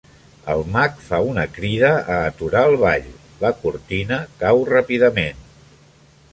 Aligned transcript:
El 0.51 0.61
mag 0.75 0.95
fa 1.09 1.19
una 1.33 1.43
crida 1.57 1.91
a 2.15 2.15
aturar 2.31 2.65
el 2.71 2.79
ball; 2.85 3.07
la 3.45 3.53
cortina 3.61 4.21
cau 4.43 4.67
ràpidament. 4.75 5.49